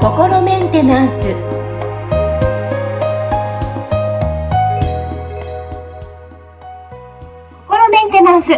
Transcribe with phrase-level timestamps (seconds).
[0.00, 1.34] 心メンテナンス
[7.68, 8.52] 心メンテナンス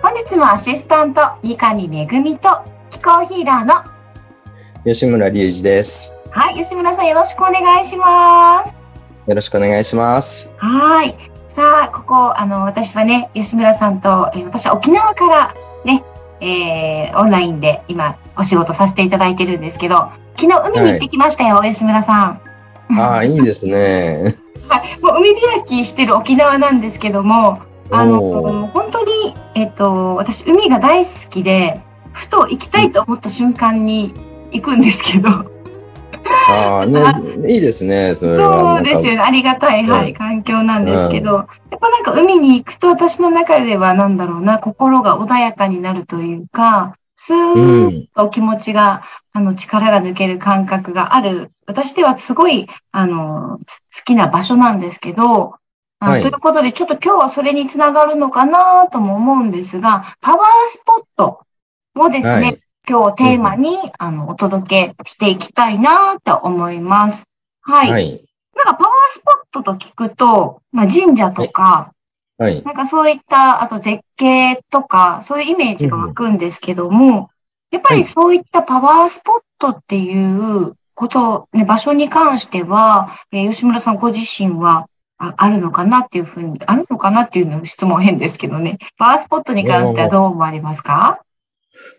[0.00, 2.06] 本日もアシスタント三上恵
[2.36, 3.74] と気候ヒーラーの
[4.84, 6.12] 吉村隆二です。
[6.30, 8.76] はい吉村さんよろしくお願いします
[9.26, 10.48] よろしくお願いします。
[10.58, 11.16] はい
[11.48, 15.67] さあここあの私はね吉村さんと、えー私は沖縄からね、
[16.40, 22.40] えーオンラインで今お仕事させていただいてるんですけど昨日海に行ってきましたよ、吉村さん。
[22.96, 24.36] ああ、いいですね。
[24.68, 27.60] はい、もう海開きしてる沖縄なんですけども、
[27.90, 31.80] あの本当にえっと私海が大好きで、
[32.12, 34.14] ふと行きたいと思った瞬間に
[34.52, 35.28] 行くんですけど、
[36.48, 38.14] ああ、ね、いいですね。
[38.16, 38.78] それは。
[38.78, 41.46] そうですよね、ありがたい、はい、うん環境なんですけど、やっ
[41.80, 55.54] ぱなんか海に行くと私の中ではなんだろうな、心が穏やかになるというか、スーッと気持ちが、あの力が抜ける感覚がある、私ではすごい、あの、好きな場所なんですけど、
[56.00, 61.40] あはいということで、ちょっと今日はそれにつながるのかなとも思うんですが、パワースポット
[61.96, 62.60] をですね、はい。
[62.88, 67.24] 今日テーマに、あの、お届けしていきたいなと思います。
[67.60, 67.90] はい。
[67.90, 68.24] はい。
[68.56, 71.92] なんかパワースポットと聞くと、まあ神社とか、
[72.38, 72.62] はい。
[72.62, 77.30] なんかそういった、あと絶景とか、そういうイメージが湧くんですけども、
[77.70, 88.78] やっぱりそういったパワースポットっていうこと、ね、場所に関しては、えー吉村さんご自身はああるのかなっていうふうに、あるのかなっていうの質問変ですけどね。
[88.96, 91.20] パワースポットに関してはどう思われますか？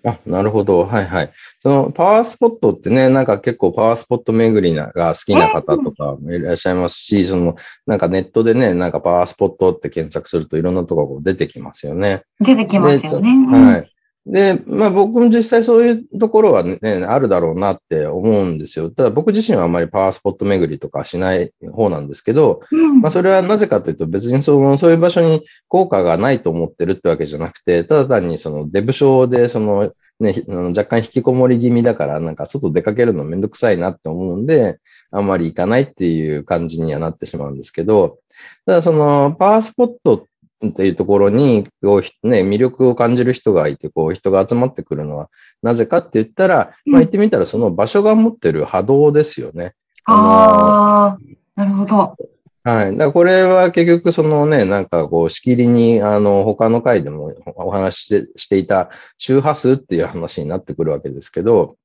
[0.06, 0.86] あ、なるほど。
[0.86, 1.32] はいはい。
[1.62, 7.56] そのパワースポットってね、なんか結構パワースポット巡りが好きな方とかもいらっしゃいますし、その、
[7.86, 12.22] なんかネットでね、なんかパワースポットって検索するといろんなところが出てきますよね。
[12.40, 13.30] 出てきますよね。
[13.30, 13.92] うんはい。
[14.32, 18.92] で、まあ僕も実際そういうところはね、あるだろうなって思うんですよ。
[18.92, 34.78] ただ僕自身はあんまりパワースポット巡りとかしない方なんですけど、うんまあそれはなぜかというと別にその、そういう場所に効果がないと思ってるってわけじゃなくて、ただ単にそのデブ症でその、ね、ひあの若干引きこもり気味だから、なんか外出かけるのめんどくさいなって思うんで、
[35.12, 38.20] あんまり行かないっていう感じにはなってしまうんですけど、
[38.66, 40.26] ただそのパワースポットっ
[40.74, 45.30] ていうところに、こうひね、魅力を感じる人がいて、こう人が集まってくるのは、
[45.62, 49.74] なぜかって言ったら、まあ言ってみたらその場所が持ってる波動ですよね。
[50.06, 51.20] ああ、
[51.56, 52.16] なるほど。
[52.64, 52.98] はい。
[52.98, 61.78] だこれは結局そのね、なんかこう、しきりに、あの、他の回でもお話ししてしていた周波数っていう話になってくるわけですけど、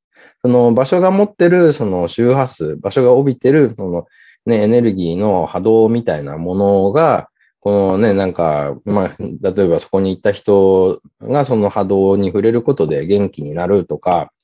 [0.42, 4.06] その場所が持ってるその周波数、場所が帯びてるその
[4.46, 7.28] ね、エネルギーの波動みたいなものが、
[7.64, 14.34] このね、なんか、まあ、例えばそこに行った人がその波動に触れることで元気になるとか、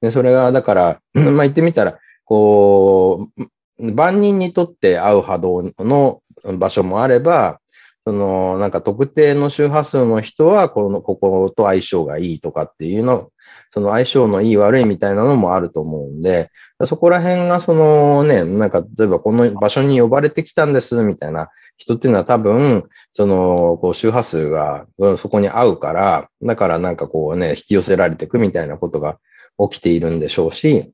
[0.00, 3.30] でそれが、だから、 まあ言ってみたら、こ
[3.80, 6.22] う、万人にとって合う波動の
[6.56, 7.58] 場所もあれば、
[8.06, 13.30] その、なんか特定の周波数の人は、この、ここと相性がいいとかっていうの、
[13.72, 16.52] その相性のいい悪いみたいなのもあると思うんで、
[16.84, 29.18] そこら辺がそのね、なんか例えばこの場所に呼ばれてきたんですみたいな人っていうのは多分、その、こう周波数がそこに合うから、だからなんかこうね、引き寄せられていくみたいなことが
[29.70, 30.92] 起きているんでしょうし、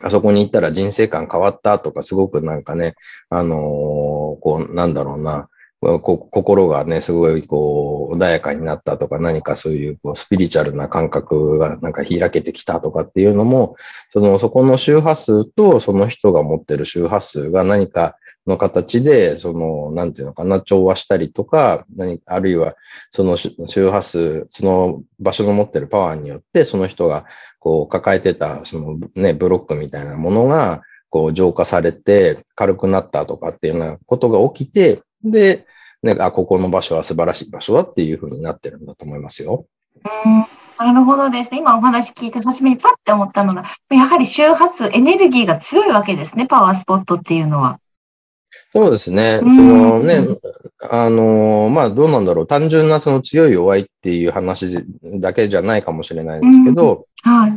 [0.00, 2.94] あそこに行ったら人生観変わったとか、すごくなんかね、
[3.30, 3.58] あのー
[4.40, 5.48] こう、なんだろうな、
[5.80, 13.76] こ心がね、すごいこう、穏やかになったとか、何かそういうこうスピリチュアルな感覚がなんか開けてきたとかっていうのも、
[14.12, 22.74] その、そこの周波数とその人が持ってる周波数が何かの形で、その、なんていうのかな、調和したりとか、何あるいは、
[23.10, 27.24] その周波数、その場所の持ってるパワーによって、その人が
[27.58, 35.66] こう抱えてた、そのね、ブロックみたいなものが、こう浄化されて軽くなったとかっていうようなことが起きて、で、
[36.02, 39.66] ね、あ、ここの場所は素晴らしい場所だっていうふうになってるんだと思いますよ。
[40.04, 40.46] うん
[40.78, 41.58] なるほどですね。
[41.58, 47.80] 今お話聞いて初めにパッて思ったのが、やはり周波数、エネルギーが強いわけですね、パワースポットっていうのは。
[48.72, 49.38] そうですね。
[49.40, 50.26] そうんのね、
[50.90, 52.46] あの、まあ、どうなんだろう。
[52.46, 57.52] 単純なその強い弱いっていう話だけじゃないかもしれないですけど、はい。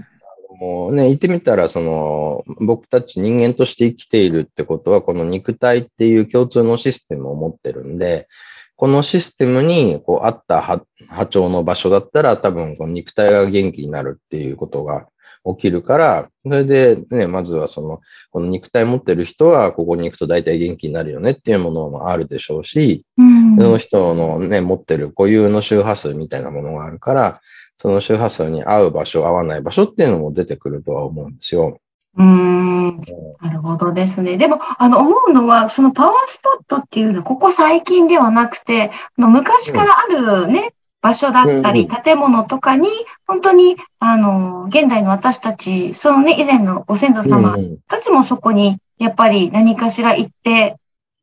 [0.59, 8.27] もうね、言ってみたら、その、僕たち人間として生きているってことは、この肉体っていう共通のシステムを持ってるんで、
[8.75, 15.07] このシステムにこうあった波波長の場所だったら、多分この肉体が元気になるっていうことが
[15.45, 18.01] 起きるから、それでね、まずはその、
[18.31, 27.41] この肉体持ってる人は、ここに行くと大体元気になるよねっていうものもあるでしょうし、うんその人のね、持ってる固有の周波数みたいなものがあるから、
[27.81, 31.79] その周波数に合う場所、合わない場所っていうのも出てくるとは思うんですよ。
[32.17, 33.01] うーん。
[33.41, 34.37] なるほどですね。
[34.37, 40.03] でも、あの、思うのは、そのパワースポットっていうのは、ここ最近ではなくて、あの昔からあ
[40.43, 42.87] るね、場所だったり、うん建物とかに、
[43.25, 50.75] 本当に、あの、現代の私たち、そのね、以前のご先祖様うんたちもそこに、やっぱり何かしら行って、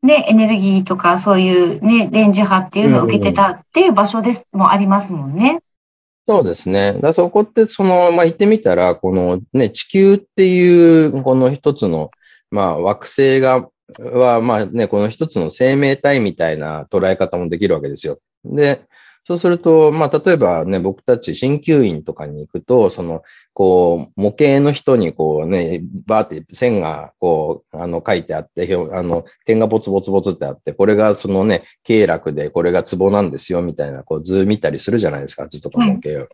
[0.02, 5.61] ね、エネルギーとか、そういうね、電磁波っていうのを受けてたっていう場所です、もありますもんね。
[6.28, 6.94] そうですね。
[7.00, 12.11] だそこって、その、まあ、言ってみたら、このね、地球っていう、この一つの、
[12.50, 13.69] まあ、惑星が、
[13.99, 18.19] は、まあね、この一つの生命体みたいな捉え方もできるわけですよ。
[18.44, 18.81] で、
[19.26, 23.25] そうすると、まあ、例えばね、僕たち鍼灸院とかに行くと、その、
[23.55, 36.28] こう、模型の人にこうね、バーって線がこう、あの、書いてあって、あの、点がボツボツボツってあって、これがそのね、経絡でこれがツボなんですよ、みたいな、こう図見たりするじゃないですか、図とか模型を。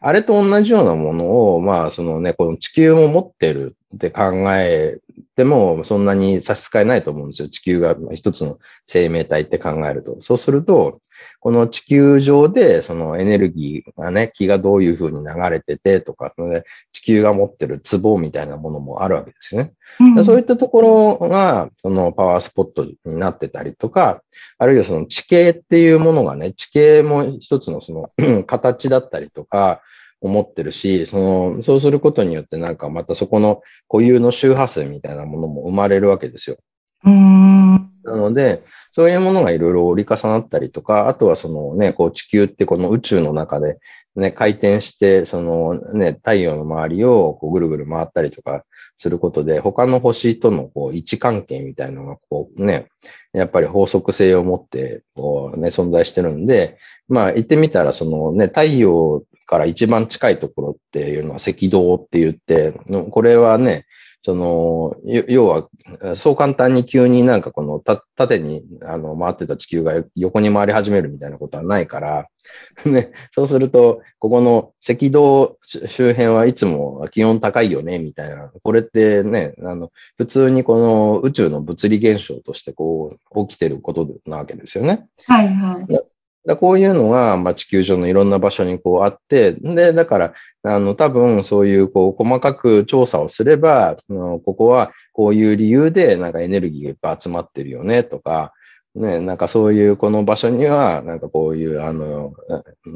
[0.00, 4.98] あれと同じようなものを、まあ、そのね、この地球も持ってるって考え
[5.36, 7.48] ても、そんなに差し支えないと思うんですよ。
[7.50, 10.16] 地球が一つの生命体って考えると。
[10.20, 11.00] そうすると、
[11.44, 19.74] この地球上で、そのエネルギーがね、気がどういうふうに流れててとか、ね、地球が持ってるツボみたいなものもあるわけですよね。
[20.00, 24.22] うんそういったところが、そのパワースポットになってたりとか、
[24.56, 29.82] あるいはその地形っていうものがね、地形も一つのその 形だったりとか、
[30.22, 36.56] 思ってるし、その、そうすることによってなんかまたそこの固有の周波数みたいなものも生まれるわけですよ。
[37.04, 37.93] うーん。
[38.04, 38.62] なので、
[38.94, 43.78] そういうものがいろいろ折り重なったりとか、あとはそのね、こう地球ってこの宇宙の中で
[44.14, 48.64] ね、回転して、そのね、太陽の周りをこうぐるぐる回ったりとか
[48.96, 52.86] することで、他の星とのこう位置関係みたいなのがこうね、
[53.32, 56.78] やっぱり法則性を持ってこうね、存在してるんで、
[57.08, 62.72] まあ言ってみたらそのね、太陽から一番近いところっていうのは赤道って言って、
[63.10, 63.84] これはね、
[64.24, 65.68] その、よ要は、
[66.16, 72.28] そう簡単に急になんかこのた縦にあの回ってた地球が横に回り始めるみたいなことはないから、
[72.86, 78.50] ね、そうすると、ここの赤道周辺はいつも気温高いよね、みたいな。
[78.62, 85.06] これってね、あの、普通にこの宇宙の物理現象としてこう、起きてることなわけですよね。
[85.26, 86.13] はいはい。
[86.46, 98.52] だこういうのが、まあ、地球上のいろんな場所にこうあって、で、だから、あの、多分そういうこう、細かく調査をすれば、ここはこういう理由でなんかエネルギーがいっぱい集まってるよね、とか、
[98.94, 102.32] ね、なんかそういうこの場所には、なんかこういうあの、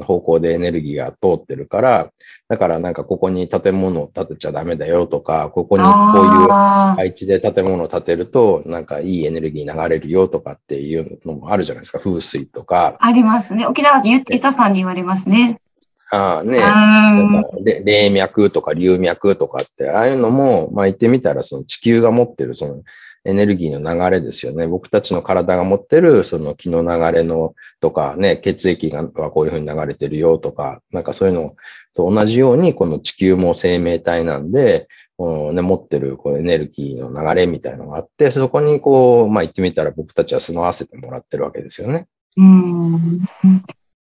[0.05, 2.11] 方向でエネルギーが通ってるから、
[2.47, 6.47] だからなんかここに建物を建てちゃダメだよとか、ここにこういう
[6.95, 11.99] 配置で建物を建てると、なんかいいエネルギー流れるよとかっていうのもあるじゃないですか。
[11.99, 12.95] 風水とか。
[13.01, 13.65] ありますね。
[13.65, 15.59] 沖縄でゆゆたさんに言われますね。
[16.11, 16.63] ああね、
[17.83, 22.81] 霊脈とか流脈とかって、ああいうのも、まあ言ってみたら、その地球が持ってるその
[23.25, 24.67] エネルギーの流れですよね。
[24.67, 31.55] 僕たちの体が持ってるその気の流れのとかね、血液がこういうふうに流れてるよとか、なんかそういうの
[31.93, 34.87] と同じように、この地球も生命体なんで、
[35.17, 42.07] このね、持ってるこうエネルギーの流れみたいのがあって、そこにこう、まあ言ってみたら僕たちは住まわせてもらってるわけですよね。
[42.37, 43.19] うん。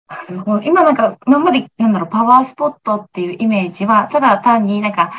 [0.09, 0.61] なるほど。
[0.63, 5.11] 今なんか、今まで、なんだろう、パワースポットっていうイメージは、ただ単になんか、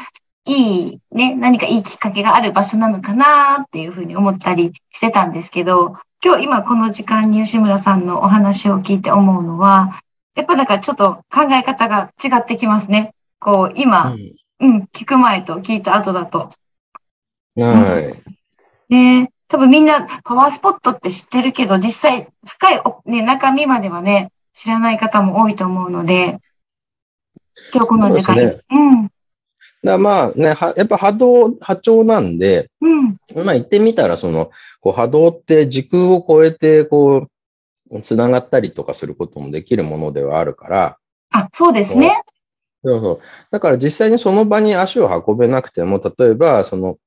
[0.51, 10.03] いい、ね、何かいいきっかけがある場所なのかなっていうふうに思ったりしてたんですけど、今日今この時間に吉村さんのお話を聞いて思うのは、
[10.35, 13.15] やっぱなんかちょっと考え方が違ってきますね。
[13.39, 14.17] こう、今、
[14.59, 16.51] うん、聞く前と聞いた後だと。
[17.57, 18.15] は
[18.89, 18.93] い。
[18.93, 26.41] ね多分みんなパワースポットって知ってるけど、実際深いお、ね、中身まではね、知らない方も多いと思うので、
[27.73, 28.41] 今日この時間に。
[28.41, 29.11] そうですうん。
[29.83, 33.17] だまあね、はやっぱ波動、波長なんで、うん。
[33.35, 37.29] まあ言ってみたら、その、こう波動って時空を超えて、こ
[37.91, 40.99] う、つながったりとかすることもできるものではあるから、
[41.33, 42.23] あ、そうですね。
[42.85, 43.21] そうそう。
[43.51, 46.99] だから実際にその場に足を運べなくても、例えば、その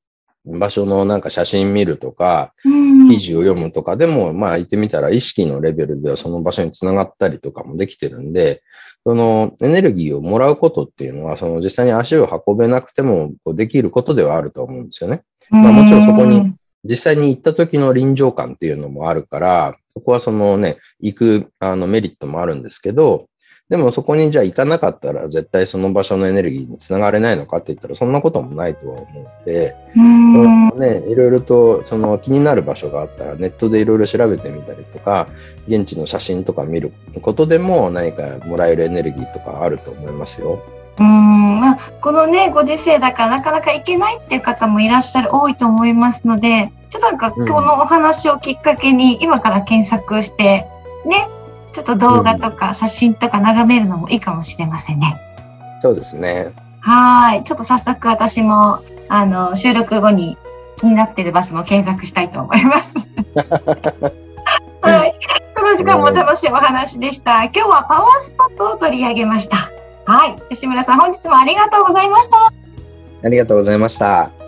[0.46, 3.10] 場所のなんか写真見るとか、うん。
[3.10, 8.64] 記事を読むとかでも、まあ言ってみたら意識のレベルではその場所につながったりとかもできてるんで、
[9.06, 15.24] そのエネルギーをもらうことっていうのは、その実際に足を運べなくてもできることではあると思うんですよね。
[15.50, 23.28] まあもちろんそこに実際に行った時の臨場感っていうのもあるから、そこはそのね、行くあのメリットもあるんですけど、
[23.74, 30.70] でもそこにじゃあ行かなかったら絶対その場所のエネルギーにつながれないのかって言ったらそんなこともないとは思うので、うん。
[30.78, 35.28] ね、いろいろとその気になる場所があったらネットでいろいろ調べてみたりとか、
[35.68, 40.62] 現地の写真とか見ることでも何かもらえるエネルギーとかあると思いますよ。
[41.00, 41.60] うん。
[41.60, 47.48] まあ、このね、ご時世だからなかなか行けないっていう方もいらっしゃる、多いと思いますので、ちょっとなんかうん。
[47.48, 50.68] このお話をきっかけに今から検索して、
[51.08, 51.28] ね、
[51.74, 55.20] ちょっと動画とか写真とか眺めるのもいいかもしれませんね。
[55.82, 56.54] そうですね。
[56.82, 57.44] はい。
[57.44, 60.38] ちょっと早速私も、あの、収録後に
[60.78, 62.96] 気になってる場所も検索したいと思います。
[64.82, 65.16] はい。
[65.56, 67.44] この時間も楽しいお話でした。
[67.46, 69.72] 今日はパワースポットを取り上げました。
[70.06, 70.36] はい。
[70.50, 72.52] 吉村さん、本日もありがとうございました。
[73.24, 74.43] ありがとうございました。